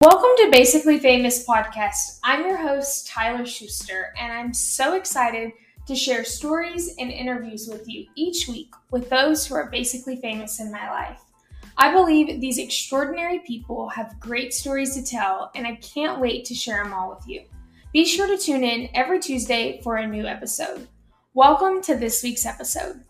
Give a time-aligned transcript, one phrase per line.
[0.00, 2.20] Welcome to Basically Famous Podcast.
[2.22, 5.50] I'm your host, Tyler Schuster, and I'm so excited
[5.88, 10.60] to share stories and interviews with you each week with those who are basically famous
[10.60, 11.20] in my life.
[11.76, 16.54] I believe these extraordinary people have great stories to tell, and I can't wait to
[16.54, 17.42] share them all with you.
[17.92, 20.86] Be sure to tune in every Tuesday for a new episode.
[21.34, 23.02] Welcome to this week's episode.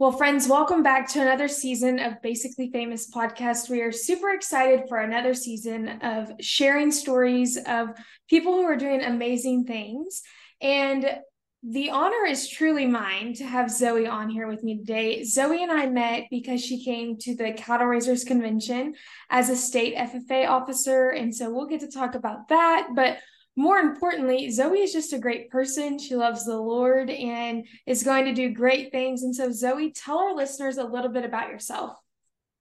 [0.00, 3.68] Well, friends, welcome back to another season of Basically Famous podcast.
[3.68, 7.88] We are super excited for another season of sharing stories of
[8.30, 10.22] people who are doing amazing things.
[10.60, 11.18] And
[11.64, 15.22] the honor is truly mine to have Zoee on here with me today.
[15.22, 18.94] Zoee and I met because she came to the Cattle Raisers Convention
[19.30, 21.08] as a state FFA officer.
[21.08, 22.90] And so we'll get to talk about that.
[22.94, 23.18] But
[23.58, 25.98] more importantly, Zoee is just a great person.
[25.98, 29.24] She loves the Lord and is going to do great things.
[29.24, 31.98] And so, Zoee, tell our listeners a little bit about yourself.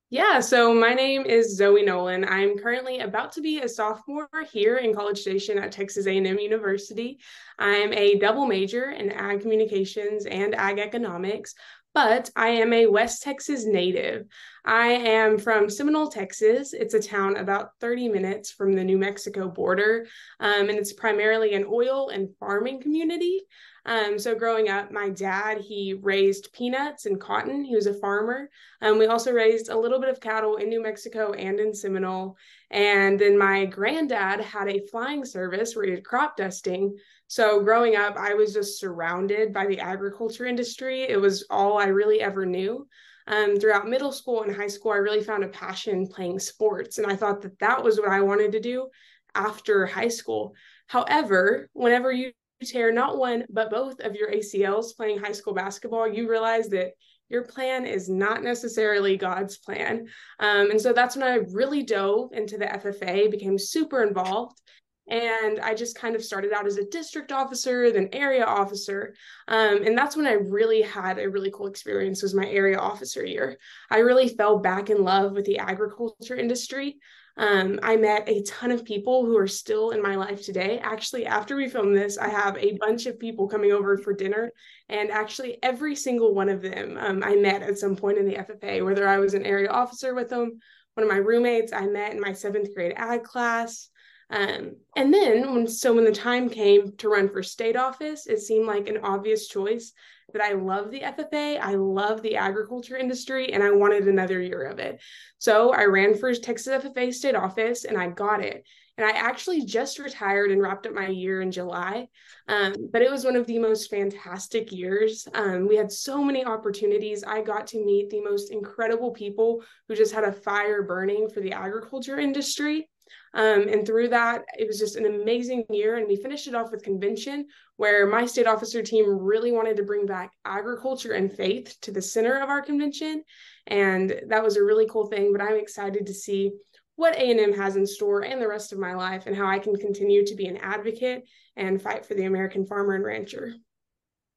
[0.09, 2.25] Yeah, so my name is Zoee Nolen.
[2.25, 7.19] I'm currently about to be a sophomore here in College Station at Texas A&M University.
[7.59, 11.53] I'm a double major in ag communications and ag economics,
[11.97, 14.27] but I am a West Texas native.
[14.63, 16.73] I am from Seminole, Texas.
[16.73, 20.05] It's a town about 30 minutes from the New Mexico border,
[20.39, 23.41] um, and it's primarily an oil and farming community.
[23.87, 27.63] Um, so growing up, my dad he raised peanuts and cotton.
[27.63, 28.49] He was a farmer.
[28.81, 32.35] Um, we also raised a little bit of cattle in New Mexico and in Seminole.
[32.69, 36.97] And then my granddad had a flying service where he did crop dusting.
[37.27, 41.03] So growing up, I was just surrounded by the agriculture industry.
[41.03, 42.87] It was all I really ever knew
[43.27, 46.97] um, throughout middle school and high school, I really found a passion playing sports.
[46.97, 48.87] And I thought that that was what I wanted to do
[49.35, 50.53] after high school.
[50.87, 52.31] However, whenever you
[52.63, 56.91] tear not one, but both of your ACLs playing high school basketball, you realize that
[57.29, 60.07] your plan is not necessarily God's plan.
[60.39, 64.61] Um, and so that's when I really dove into the FFA, became super involved.
[65.09, 69.15] And I just kind of started out as a district officer, then area officer.
[69.47, 73.25] Um, and that's when I really had a really cool experience was my area officer
[73.25, 73.57] year.
[73.89, 76.97] I really fell back in love with the agriculture industry.
[77.37, 80.79] Um, I met a ton of people who are still in my life today.
[80.79, 84.51] Actually, after we film this, I have a bunch of people coming over for dinner.
[84.89, 88.37] And actually, every single one of them um, I met at some point in the
[88.37, 90.59] FFA, whether I was an area officer with them,
[90.95, 93.89] one of my roommates I met in my seventh grade ag class.
[94.29, 98.39] Um, and then when so when the time came to run for state office, it
[98.39, 99.93] seemed like an obvious choice
[100.33, 104.63] that I love the FFA, I love the agriculture industry, and I wanted another year
[104.63, 104.99] of it.
[105.37, 108.65] So I ran for Texas FFA state office and I got it.
[108.97, 112.07] And I actually just retired and wrapped up my year in July.
[112.47, 115.27] Um, but it was one of the most fantastic years.
[115.35, 117.23] Um, we had so many opportunities.
[117.23, 121.41] I got to meet the most incredible people who just had a fire burning for
[121.41, 122.89] the agriculture industry.
[123.33, 125.97] Um, and through that, it was just an amazing year.
[125.97, 129.83] And we finished it off with convention, where my state officer team really wanted to
[129.83, 133.23] bring back agriculture and faith to the center of our convention.
[133.67, 135.31] And that was a really cool thing.
[135.31, 136.51] But I'm excited to see
[136.95, 139.75] what A&M has in store and the rest of my life and how I can
[139.75, 141.23] continue to be an advocate
[141.55, 143.53] and fight for the American farmer and rancher.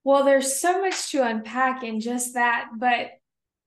[0.05, 3.11] Well, there's so much to unpack in just that, but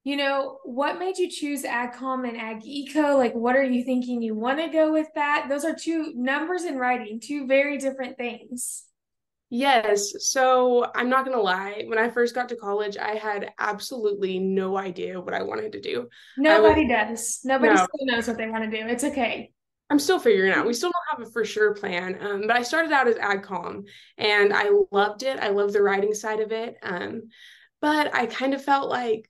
[0.03, 3.17] you know, what made you choose AgCom and Ag Eco?
[3.17, 5.47] Like, what are you thinking you want to go with that?
[5.49, 8.83] Those are two numbers in writing, two very different things.
[9.49, 10.13] Yes.
[10.31, 11.83] So I'm not going to lie.
[11.87, 15.81] When I first got to college, I had absolutely no idea what I wanted to
[15.81, 16.09] do.
[16.37, 17.39] Nobody was, does.
[17.45, 17.75] Nobody no.
[17.75, 18.87] still knows what they want to do.
[18.87, 19.51] It's okay.
[19.89, 20.65] I'm still figuring out.
[20.65, 22.17] We still don't have a for sure plan.
[22.19, 23.83] Um, but I started out as AgCom
[24.17, 25.39] and I loved it.
[25.39, 26.75] I love the writing side of it.
[26.81, 27.29] Um,
[27.79, 29.29] but I kind of felt like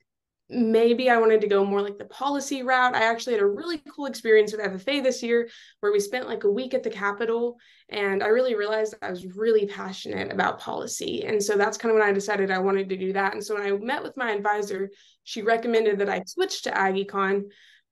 [0.50, 2.94] maybe I wanted to go more like the policy route.
[2.94, 5.48] I actually had a really cool experience with FFA this year
[5.80, 7.56] where we spent like a week at the Capitol
[7.88, 11.24] and I really realized I was really passionate about policy.
[11.24, 13.32] And so that's kind of when I decided I wanted to do that.
[13.32, 14.90] And so when I met with my advisor,
[15.24, 17.44] she recommended that I switch to AgEcon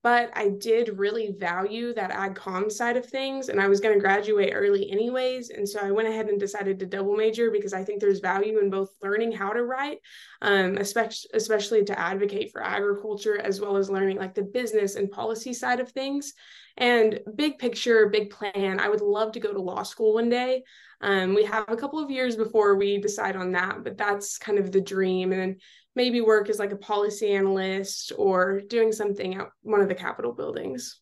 [0.02, 3.94] but I did really value that ag com side of things and I was going
[3.94, 7.72] to graduate early anyways and so I went ahead and decided to double major because
[7.72, 9.98] I think there's value in both learning how to write
[10.40, 15.10] um, especially especially to advocate for agriculture as well as learning like the business and
[15.10, 16.34] policy side of things
[16.76, 20.62] and big picture big plan I would love to go to law school one day
[21.00, 24.58] um, we have a couple of years before we decide on that but that's kind
[24.58, 25.60] of the dream and
[25.94, 30.32] maybe work as like a policy analyst or doing something at one of the Capitol
[30.32, 31.00] buildings.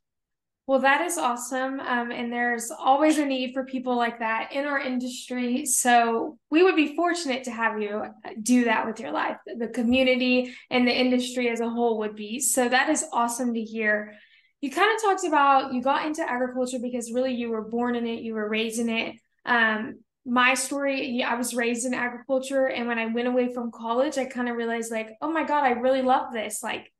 [0.67, 1.81] Well, that is awesome.
[1.81, 5.67] Um, and there's always a need for people like that in our industry.
[5.67, 8.05] So we would be fortunate to have you
[8.41, 9.37] do that with your life.
[9.59, 12.39] The community and the industry as a whole would be.
[12.39, 14.15] So that is awesome to hear.
[14.61, 18.07] You kind of talked about you got into agriculture because really you were born in
[18.07, 19.17] it, you were raised in it.
[19.47, 22.67] Um, my story, I was raised in agriculture.
[22.67, 25.65] And when I went away from college, I kind of realized, like, oh my God,
[25.65, 26.63] I really love this.
[26.63, 26.93] Like,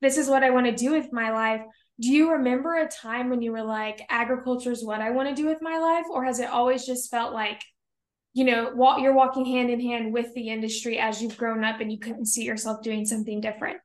[0.00, 1.62] this is what I want to do with my life
[2.00, 5.34] do you remember a time when you were like agriculture is what i want to
[5.34, 7.62] do with my life or has it always just felt like
[8.32, 11.80] you know while you're walking hand in hand with the industry as you've grown up
[11.80, 13.78] and you couldn't see yourself doing something different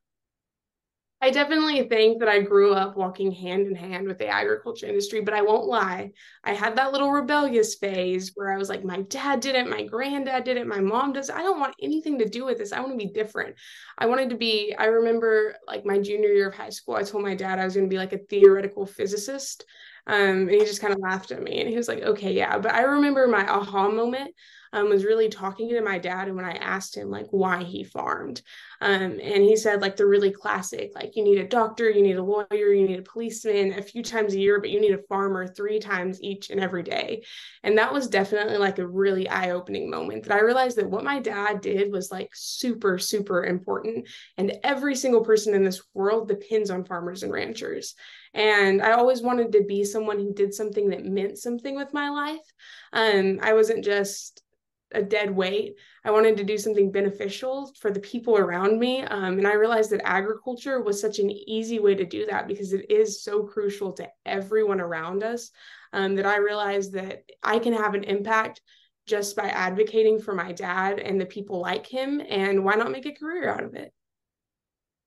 [1.21, 5.19] I definitely think that I grew up walking hand in hand with the agriculture industry,
[5.19, 6.11] but I won't lie.
[6.45, 9.83] I had that little rebellious phase where I was like, my dad did it, my
[9.83, 11.29] granddad did it, my mom does.
[11.29, 12.71] I don't want anything to do with this.
[12.71, 13.57] I want to be different.
[13.97, 17.23] I wanted to be, I remember like my junior year of high school, I told
[17.23, 19.65] my dad I was going to be like a theoretical physicist.
[20.07, 22.57] Um, and he just kind of laughed at me and he was like, okay, yeah.
[22.57, 24.33] But I remember my aha moment
[24.73, 27.83] um, was really talking to my dad and when I asked him like why he
[27.83, 28.41] farmed.
[28.81, 32.17] Um, and he said like the really classic, like you need a doctor, you need
[32.17, 35.03] a lawyer, you need a policeman a few times a year, but you need a
[35.09, 37.23] farmer three times each and every day.
[37.63, 41.19] And that was definitely like a really eye-opening moment that I realized that what my
[41.19, 44.07] dad did was like super, super important.
[44.37, 47.95] And every single person in this world depends on farmers and ranchers.
[48.33, 52.09] And I always wanted to be someone who did something that meant something with my
[52.09, 52.45] life.
[52.93, 54.43] Um, I wasn't just
[54.91, 55.75] a dead weight.
[56.03, 59.03] I wanted to do something beneficial for the people around me.
[59.03, 62.73] Um, and I realized that agriculture was such an easy way to do that because
[62.73, 65.51] it is so crucial to everyone around us
[65.93, 68.61] um, that I realized that I can have an impact
[69.05, 72.21] just by advocating for my dad and the people like him.
[72.27, 73.93] And why not make a career out of it?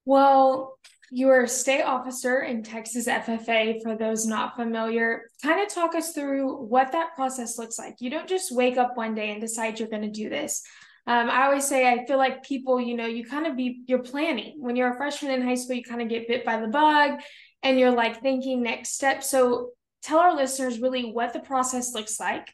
[0.04, 0.78] Well,
[1.10, 3.82] you are a state officer in Texas FFA.
[3.82, 7.96] For those not familiar, kind of talk us through what that process looks like.
[8.00, 10.62] You don't just wake up one day and decide you're going to do this.
[11.06, 14.02] Um, I always say I feel like people, you know, you kind of be you're
[14.02, 15.76] planning when you're a freshman in high school.
[15.76, 17.20] You kind of get bit by the bug,
[17.62, 19.22] and you're like thinking next step.
[19.22, 19.70] So
[20.02, 22.52] tell our listeners really what the process looks like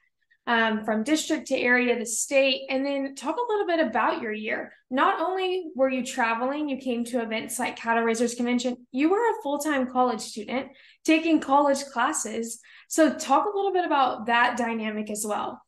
[0.48, 4.32] um, from district to area to state, and then talk a little bit about your
[4.32, 4.72] year.
[4.90, 9.18] Not only were you traveling, you came to events like Cattle Raisers Convention, you were
[9.18, 10.68] a full time college student
[11.04, 12.60] taking college classes.
[12.88, 15.60] So, talk a little bit about that dynamic as well.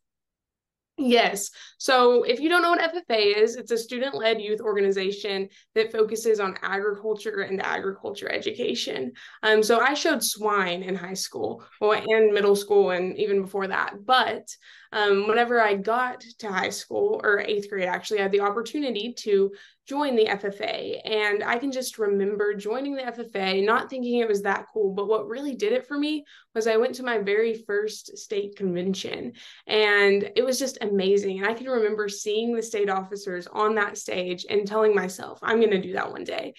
[1.01, 1.51] Yes.
[1.79, 5.91] So if you don't know what FFA is, it's a student led youth organization that
[5.91, 9.13] focuses on agriculture and agriculture education.
[9.43, 13.69] Um, so I showed swine in high school well, and middle school and even before
[13.69, 13.95] that.
[14.05, 14.47] But
[14.93, 19.13] um, whenever I got to high school or eighth grade, actually, I had the opportunity
[19.19, 19.53] to
[19.87, 21.01] join the FFA.
[21.05, 24.93] And I can just remember joining the FFA, not thinking it was that cool.
[24.95, 28.57] But what really did it for me was I went to my very first state
[28.57, 29.33] convention
[29.67, 31.41] and it was just amazing.
[31.41, 35.59] And I can remember seeing the state officers on that stage and telling myself, I'm
[35.59, 36.55] going to do that one day.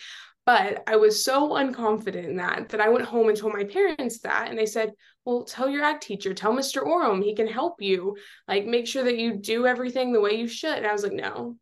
[0.51, 4.19] But I was so unconfident in that that I went home and told my parents
[4.19, 4.49] that.
[4.49, 4.91] And they said,
[5.23, 6.85] Well, tell your ag teacher, tell Mr.
[6.85, 8.17] Oram, he can help you.
[8.49, 10.75] Like, make sure that you do everything the way you should.
[10.75, 11.55] And I was like, No,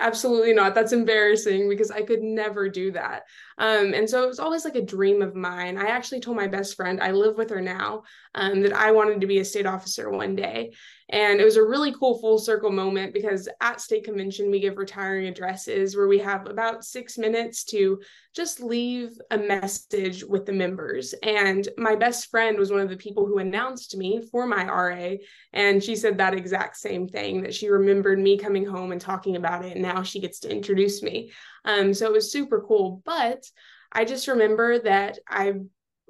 [0.00, 3.22] absolutely not that's embarrassing because i could never do that
[3.58, 6.48] um, and so it was always like a dream of mine i actually told my
[6.48, 8.02] best friend i live with her now
[8.34, 10.72] um, that i wanted to be a state officer one day
[11.10, 14.78] and it was a really cool full circle moment because at state convention, we give
[14.78, 18.00] retiring addresses where we have about six minutes to
[18.34, 21.14] just leave a message with the members.
[21.22, 25.16] And my best friend was one of the people who announced me for my RA.
[25.52, 29.36] And she said that exact same thing that she remembered me coming home and talking
[29.36, 29.72] about it.
[29.72, 31.32] And now she gets to introduce me.
[31.66, 33.02] Um, so it was super cool.
[33.04, 33.44] But
[33.92, 35.52] I just remember that I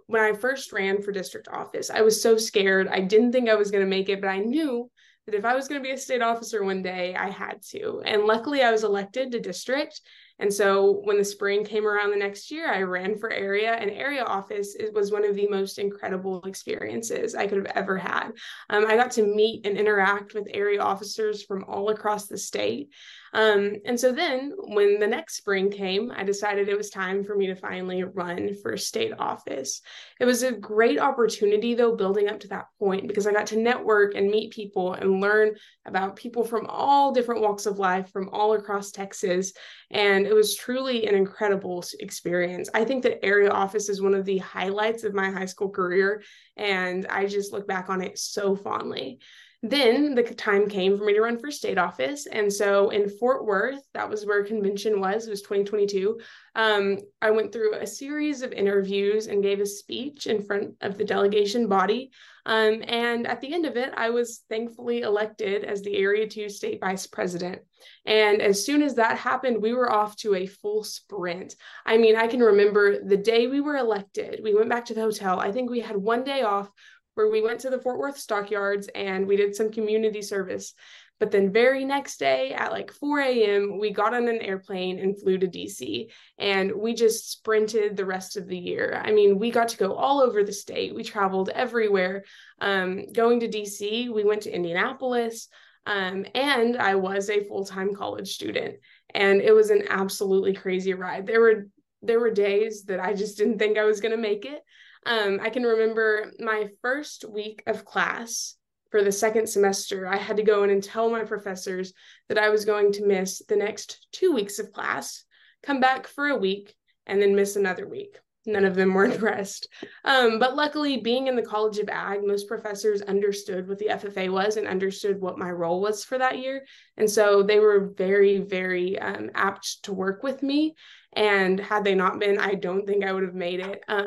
[0.06, 2.88] when I first ran for district office, I was so scared.
[2.88, 4.90] I didn't think I was going to make it, but I knew
[5.26, 8.02] that if I was going to be a state officer one day, I had to.
[8.04, 10.00] And luckily, I was elected to district.
[10.38, 13.91] And so when the spring came around the next year, I ran for area, and
[13.91, 18.33] area office it was one of the most incredible experiences I could have ever had.
[18.69, 22.91] Um, I got to meet and interact with area officers from all across the state.
[23.33, 27.35] Um, and so then when the next spring came, I decided it was time for
[27.35, 29.83] me to finally run for state office.
[30.21, 33.57] It was a great opportunity, though, building up to that point because I got to
[33.57, 38.29] network and meet people and learn about people from all different walks of life from
[38.29, 39.53] all across Texas.
[39.91, 42.69] And it was truly an incredible experience.
[42.75, 46.23] I think that area office is one of the highlights of my high school career.
[46.57, 49.21] And I just look back on it so fondly.
[49.64, 52.26] Then the time came for me to run for state office.
[52.26, 56.21] And so in Fort Worth, that was where convention was, it was 2022.
[56.54, 60.99] Um, I went through a series of interviews and gave a speech in front of
[60.99, 62.11] the delegation body.
[62.44, 66.50] Um, and at the end of it, I was thankfully elected as the Area 2
[66.50, 67.62] state vice president.
[68.04, 71.56] And as soon as that happened, we were off to a full sprint.
[71.87, 75.00] I mean, I can remember the day we were elected, we went back to the
[75.00, 75.40] hotel.
[75.40, 76.71] I think we had one day off
[77.14, 80.75] where we went to the Fort Worth stockyards and we did some community service.
[81.21, 85.18] But then, very next day at like 4 a.m., we got on an airplane and
[85.18, 86.11] flew to DC.
[86.38, 89.00] And we just sprinted the rest of the year.
[89.02, 90.94] I mean, we got to go all over the state.
[90.94, 92.25] We traveled everywhere.
[92.61, 95.49] Um, going to DC, we went to Indianapolis.
[95.87, 98.76] Um, and I was a full time college student.
[99.14, 101.26] And it was an absolutely crazy ride.
[101.26, 101.68] There were
[102.02, 104.62] there were days that I just didn't think I was going to make it.
[105.06, 108.56] Um, I can remember my first week of class
[108.94, 111.92] for the second semester, I had to go in and tell my professors
[112.28, 115.25] that I was going to miss the next two weeks of class,
[115.64, 118.20] come back for a week, and then miss another week.
[118.46, 119.66] None of them were impressed.
[120.04, 124.30] Um, but luckily, being in the College of Ag, most professors understood what the FFA
[124.30, 126.64] was and understood what my role was for that year.
[126.96, 130.76] And so they were very, very um, apt to work with me.
[131.14, 133.82] And had they not been, I don't think I would have made it.
[133.88, 134.06] Um,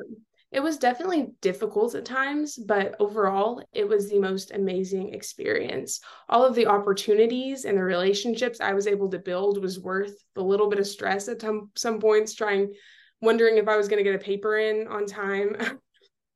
[0.52, 6.00] it was definitely difficult at times, but overall, it was the most amazing experience.
[6.30, 10.44] All of the opportunities and the relationships I was able to build was worth the
[10.44, 12.74] little bit of stress at some, some points, trying,
[13.20, 15.58] wondering if I was going to get a paper in on time.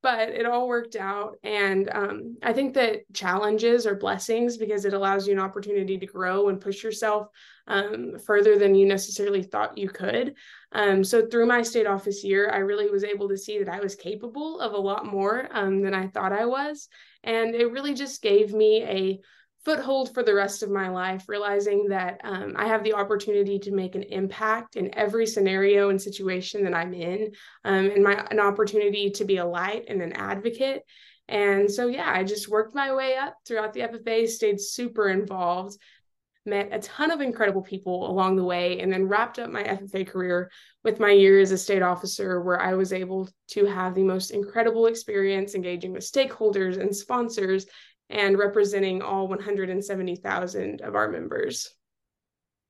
[0.02, 1.36] but it all worked out.
[1.44, 6.06] And um, I think that challenges are blessings because it allows you an opportunity to
[6.06, 7.28] grow and push yourself
[7.68, 10.36] um, further than you necessarily thought you could.
[10.72, 13.80] Um, so through my state office year, I really was able to see that I
[13.80, 16.88] was capable of a lot more um, than I thought I was.
[17.24, 19.20] And it really just gave me a
[19.64, 23.72] foothold for the rest of my life, realizing that um, I have the opportunity to
[23.72, 27.32] make an impact in every scenario and situation that I'm in,
[27.64, 30.84] um, and my an opportunity to be a light and an advocate.
[31.28, 35.78] And so, yeah, I just worked my way up throughout the FFA, stayed super involved,
[36.46, 40.08] met a ton of incredible people along the way, and then wrapped up my FFA
[40.08, 40.50] career
[40.84, 44.32] with my year as a state officer, where I was able to have the most
[44.32, 47.68] incredible experience engaging with stakeholders and sponsors
[48.12, 51.74] and representing all 170,000 of our members.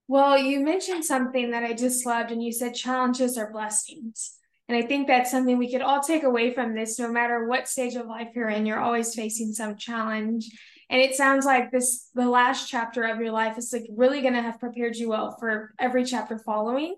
[0.07, 4.33] Well, you mentioned something that I just loved, and you said challenges are blessings.
[4.67, 6.99] And I think that's something we could all take away from this.
[6.99, 10.49] No matter what stage of life you're in, you're always facing some challenge.
[10.89, 14.33] And it sounds like this, the last chapter of your life is like really going
[14.33, 16.95] to have prepared you well for every chapter following.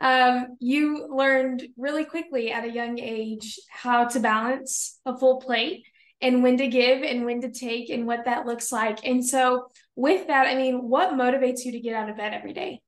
[0.00, 5.86] Um, you learned really quickly at a young age how to balance a full plate
[6.20, 9.06] and when to give and when to take and what that looks like.
[9.06, 12.52] And so, with that, I mean, what motivates you to get out of bed every
[12.52, 12.80] day?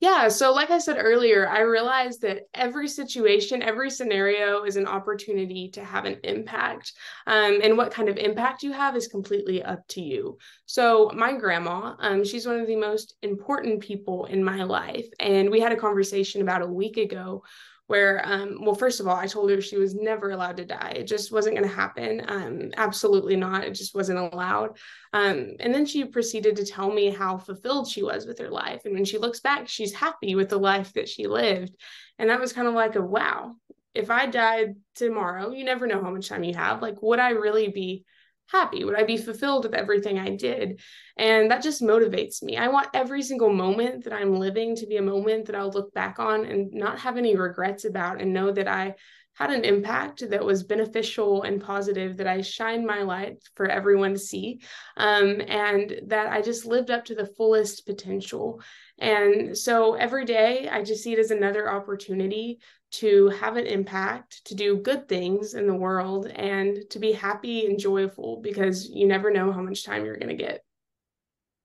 [0.00, 0.28] Yeah.
[0.28, 5.70] So, like I said earlier, I realized that every situation, every scenario is an opportunity
[5.70, 6.92] to have an impact.
[7.26, 10.38] Um, and what kind of impact you have is completely up to you.
[10.66, 15.06] So, my grandma, um, she's one of the most important people in my life.
[15.18, 17.42] And we had a conversation about a week ago
[17.88, 20.92] where um, well first of all i told her she was never allowed to die.
[20.94, 22.22] It just wasn't going to happen.
[22.28, 23.64] Um, absolutely not.
[23.64, 24.76] It just wasn't allowed.
[25.12, 28.82] Um, and then she proceeded to tell me how fulfilled she was with her life.
[28.84, 31.74] And when she looks back she's happy with the life that she lived.
[32.18, 33.56] And that was kind of like a wow
[33.94, 36.82] if i died tomorrow you never know how much time you have.
[36.82, 38.04] Like would i really be
[38.50, 38.84] happy?
[38.84, 40.80] Would I be fulfilled with everything I did?
[41.16, 42.56] And that just motivates me.
[42.56, 45.92] I want every single moment that I'm living to be a moment that I'll look
[45.94, 48.94] back on and not have any regrets about and know that I
[49.34, 54.14] had an impact that was beneficial and positive, that I shined my light for everyone
[54.14, 54.60] to see,
[54.96, 58.60] um, and that I just lived up to the fullest potential.
[58.98, 62.58] And so every day, I just see it as another opportunity
[62.90, 67.66] to have an impact, to do good things in the world, and to be happy
[67.66, 70.62] and joyful because you never know how much time you're going to get.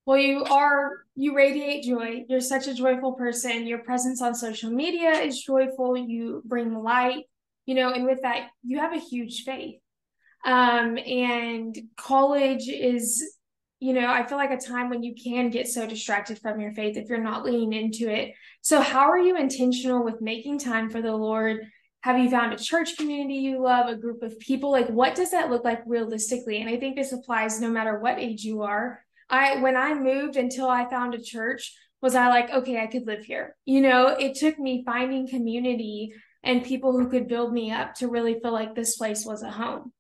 [0.05, 2.25] Well, you are, you radiate joy.
[2.27, 3.65] You're such a joyful person.
[3.65, 5.95] Your presence on social media is joyful.
[5.95, 7.23] You bring light,
[7.65, 9.79] you know, and with that, you have a huge faith.
[10.45, 13.37] Um, and college is
[13.83, 16.71] you know, I feel like a time when you can get so distracted from your
[16.71, 18.33] faith if you're not leaning into it.
[18.61, 21.59] So, how are you intentional with making time for the Lord?
[21.99, 24.71] Have you found a church community you love, a group of people?
[24.71, 26.61] Like, what does that look like realistically?
[26.61, 29.03] And I think this applies no matter what age you are.
[29.29, 33.05] I, when I moved until I found a church, was I like, okay, I could
[33.05, 33.57] live here?
[33.65, 38.07] You know, it took me finding community and people who could build me up to
[38.07, 39.91] really feel like this place was a home.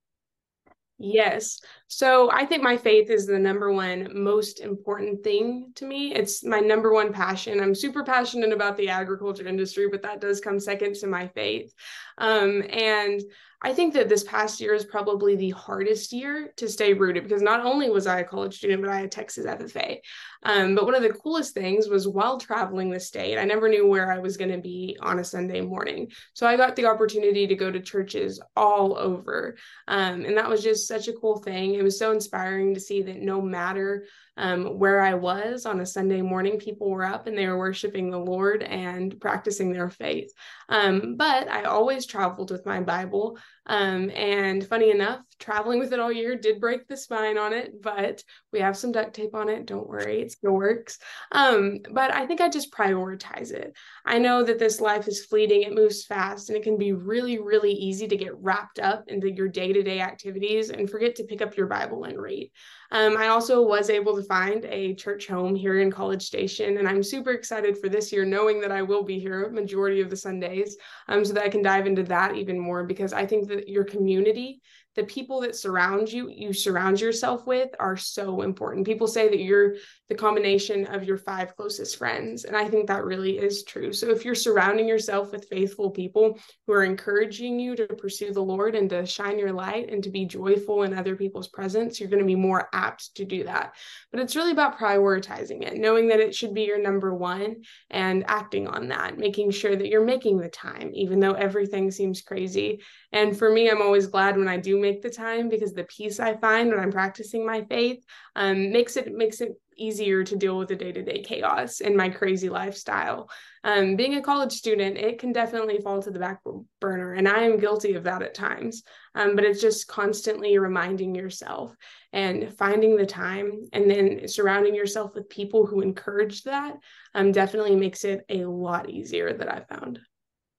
[1.05, 1.59] Yes.
[1.87, 6.15] So I think my faith is the number one most important thing to me.
[6.15, 7.59] It's my number one passion.
[7.59, 11.73] I'm super passionate about the agriculture industry, but that does come second to my faith.
[12.17, 13.21] Um, and
[13.63, 17.41] I think that this past year is probably the hardest year to stay rooted because
[17.41, 19.99] not only was I a college student, but I had Texas FFA.
[20.43, 23.87] Um, but one of the coolest things was while traveling the state, I never knew
[23.87, 26.11] where I was going to be on a Sunday morning.
[26.33, 29.55] So I got the opportunity to go to churches all over.
[29.87, 31.75] Um, and that was just such a cool thing.
[31.75, 34.05] It was so inspiring to see that no matter
[34.35, 38.09] um, where I was on a Sunday morning, people were up and they were worshiping
[38.09, 40.31] the Lord and practicing their faith.
[40.69, 43.37] Um, but I always traveled with my Bible.
[43.65, 47.81] Um, and funny enough, traveling with it all year did break the spine on it,
[47.81, 49.65] but we have some duct tape on it.
[49.65, 50.99] Don't worry, it still works.
[51.31, 53.73] Um, but I think I just prioritize it.
[54.05, 57.39] I know that this life is fleeting, it moves fast, and it can be really,
[57.39, 61.23] really easy to get wrapped up into your day to day activities and forget to
[61.23, 62.51] pick up your Bible and read.
[62.91, 66.87] Um, I also was able to find a church home here in College Station, and
[66.87, 70.15] I'm super excited for this year, knowing that I will be here majority of the
[70.15, 70.77] Sundays,
[71.07, 73.83] um, so that I can dive into that even more because I think that your
[73.83, 74.61] community
[74.95, 78.85] the people that surround you you surround yourself with are so important.
[78.85, 79.75] People say that you're
[80.13, 83.91] the combination of your five closest friends and i think that really is true.
[83.91, 88.41] So if you're surrounding yourself with faithful people who are encouraging you to pursue the
[88.41, 92.09] lord and to shine your light and to be joyful in other people's presence you're
[92.09, 93.73] going to be more apt to do that.
[94.11, 98.23] But it's really about prioritizing it knowing that it should be your number one and
[98.27, 102.81] acting on that making sure that you're making the time even though everything seems crazy.
[103.11, 106.19] And for me i'm always glad when i do make the time because the peace
[106.19, 108.03] I find when I'm practicing my faith
[108.35, 112.49] um, makes it makes it easier to deal with the day-to-day chaos in my crazy
[112.49, 113.29] lifestyle.
[113.63, 116.41] Um, being a college student, it can definitely fall to the back
[116.81, 118.83] burner, and I am guilty of that at times.
[119.15, 121.75] Um, but it's just constantly reminding yourself
[122.11, 126.75] and finding the time, and then surrounding yourself with people who encourage that.
[127.13, 129.99] Um, definitely makes it a lot easier that I found.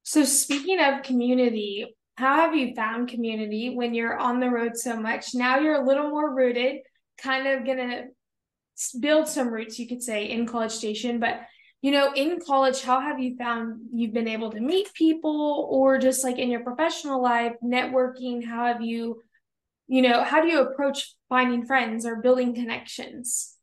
[0.02, 4.96] So speaking of community, how have you found community when you're on the road so
[4.96, 5.34] much?
[5.34, 6.82] Now you're a little more rooted,
[7.18, 8.04] kind of gonna
[9.00, 11.20] build some roots, you could say, in College Station.
[11.20, 11.40] But
[11.82, 15.98] you know, in college, how have you found you've been able to meet people, or
[15.98, 18.42] just like in your professional life, networking?
[18.42, 19.22] How have you,
[19.86, 23.54] you know, how do you approach finding friends or building connections?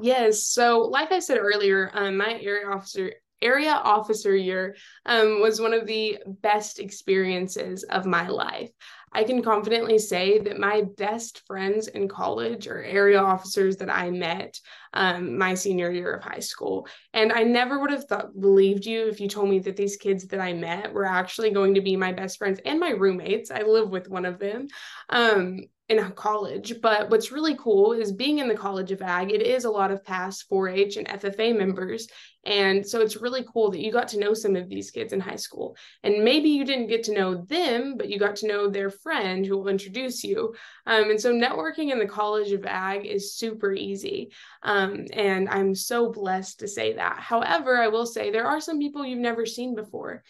[0.00, 0.44] Yes.
[0.44, 5.72] So, like I said earlier, um, my area officer area officer year um, was one
[5.72, 8.70] of the best experiences of my life.
[9.12, 14.10] I can confidently say that my best friends in college are area officers that I
[14.10, 14.58] met
[14.92, 16.86] um, my senior year of high school.
[17.14, 20.26] And I never would have thought, believed you if you told me that these kids
[20.26, 23.50] that I met were actually going to be my best friends and my roommates.
[23.50, 24.68] I live with one of them.
[25.08, 26.80] Um, in college.
[26.82, 29.90] But what's really cool is being in the College of Ag, it is a lot
[29.90, 32.08] of past 4 H and FFA members.
[32.44, 35.20] And so it's really cool that you got to know some of these kids in
[35.20, 35.76] high school.
[36.02, 39.44] And maybe you didn't get to know them, but you got to know their friend
[39.44, 40.54] who will introduce you.
[40.86, 44.30] Um, and so networking in the College of Ag is super easy.
[44.62, 47.18] Um, and I'm so blessed to say that.
[47.18, 50.22] However, I will say there are some people you've never seen before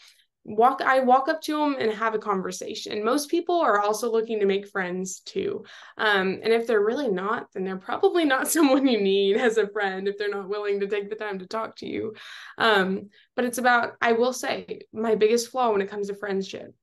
[0.48, 3.04] walk i walk up to them and have a conversation.
[3.04, 5.64] Most people are also looking to make friends too.
[5.96, 9.68] Um, and if they're really not then they're probably not someone you need as a
[9.68, 12.14] friend if they're not willing to take the time to talk to you.
[12.56, 16.74] Um, but it's about i will say my biggest flaw when it comes to friendship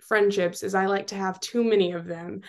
[0.00, 2.40] friendships is i like to have too many of them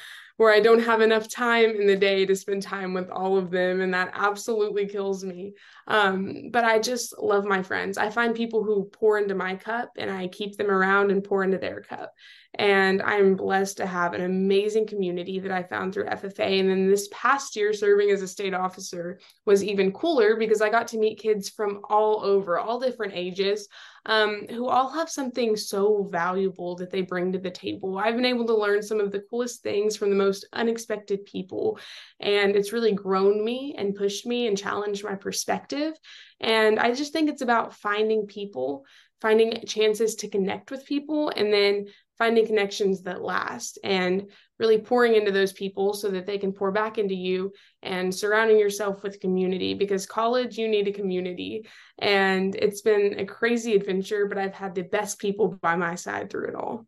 [0.42, 3.52] where I don't have enough time in the day to spend time with all of
[3.52, 3.80] them.
[3.80, 5.54] And that absolutely kills me.
[5.86, 7.96] Um, but I just love my friends.
[8.00, 11.44] I find people who pour into my cup and I keep them around and pour
[11.44, 12.16] into their cup.
[12.62, 16.60] And I'm blessed to have an amazing community that I found through FFA.
[16.60, 20.70] And then this past year, serving as a state officer was even cooler because I
[20.70, 23.68] got to meet kids from all over, all different ages,
[24.06, 27.98] um, who all have something so valuable that they bring to the table.
[27.98, 31.80] I've been able to learn some of the coolest things from the most unexpected people.
[32.20, 35.96] And it's really grown me and pushed me and challenged my perspective.
[36.40, 38.86] And I just think it's about finding people,
[39.20, 41.88] finding chances to connect with people, and then
[42.22, 44.30] finding connections that last and
[44.60, 48.60] really pouring into those people so that they can pour back into you and surrounding
[48.60, 51.66] yourself with community because college you need a community.
[51.98, 56.30] And it's been a crazy adventure but i've had the best people by my side
[56.30, 56.86] through it all.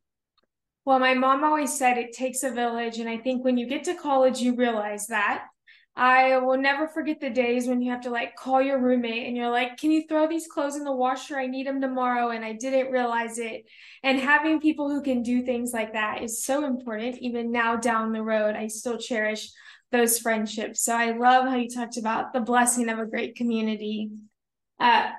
[0.85, 2.99] Well my mom always said it takes a village.
[2.99, 5.45] And i think when you get to college you realize that
[5.95, 9.37] I will never forget the days when you have to like call your roommate and
[9.37, 11.37] you're like, Can you throw these clothes in the washer?
[11.37, 12.29] I need them tomorrow.
[12.29, 13.65] And I didn't realize it.
[14.01, 17.19] And having people who can do things like that is so important.
[17.19, 19.51] Even now down the road, I still cherish
[19.91, 20.83] those friendships.
[20.83, 24.09] So I love how you talked about the blessing of a great community.
[24.79, 25.11] Uh,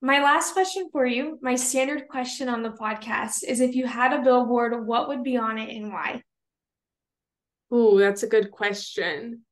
[0.00, 4.12] my last question for you, my standard question on the podcast is if you had
[4.12, 6.22] a billboard, what would be on it and why?
[7.70, 9.42] Oh, that's a good question.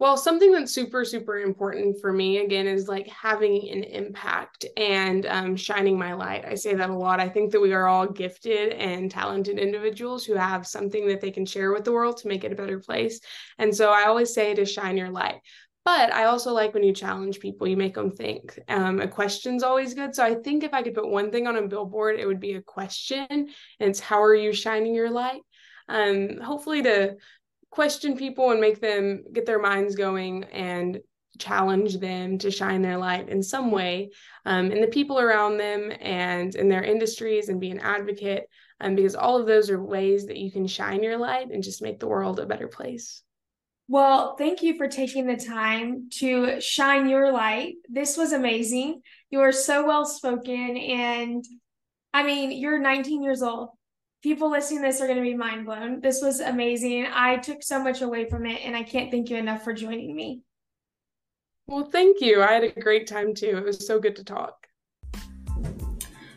[0.00, 5.26] Well, something that's super, super important for me, again, is like having an impact and
[5.26, 6.46] um, shining my light.
[6.46, 7.20] I say that a lot.
[7.20, 11.30] I think that we are all gifted and talented individuals who have something that they
[11.30, 13.20] can share with the world to make it a better place.
[13.58, 15.40] And so I always say to shine your light.
[15.84, 18.58] But I also like when you challenge people, you make them think.
[18.68, 20.14] Um, a question's always good.
[20.14, 22.54] So I think if I could put one thing on a billboard, it would be
[22.54, 23.26] a question.
[23.28, 25.42] And it's how are you shining your light?
[25.90, 27.16] Um, hopefully to
[27.70, 31.00] question people and make them get their minds going and
[31.38, 34.10] challenge them to shine their light in some way
[34.44, 38.48] um, in the people around them and in their industries and be an advocate
[38.80, 41.82] um, because all of those are ways that you can shine your light and just
[41.82, 43.22] make the world a better place.
[43.88, 47.74] Well thank you for taking the time to shine your light.
[47.88, 49.02] This was amazing.
[49.30, 51.44] You are so well spoken and
[52.12, 53.70] i mean you're 19 years old
[54.22, 56.00] people listening to this are going to be mind blown.
[56.00, 57.06] This was amazing.
[57.12, 60.14] I took so much away from it, and I can't thank you enough for joining
[60.14, 60.42] me.
[61.66, 62.42] Well, thank you.
[62.42, 63.56] I had a great time too.
[63.56, 64.66] It was so good to talk.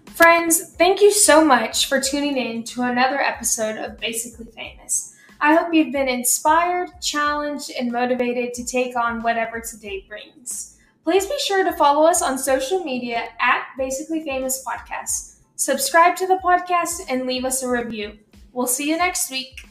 [0.05, 5.15] Friends, thank you so much for tuning in to another episode of Basically Famous.
[5.41, 10.77] I hope you've been inspired, challenged, and motivated to take on whatever today brings.
[11.03, 15.32] Please be sure to follow us on social media at Basically Famous Podcast
[15.63, 18.19] subscribe to the podcast, and leave us a review.
[18.51, 19.69] We'll see you next week.